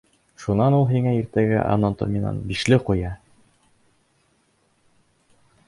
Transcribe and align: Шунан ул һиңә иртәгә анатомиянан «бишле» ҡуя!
Шунан 0.43 0.75
ул 0.77 0.85
һиңә 0.91 1.11
иртәгә 1.17 1.59
анатомиянан 1.73 2.39
«бишле» 2.49 2.81
ҡуя! 2.89 3.13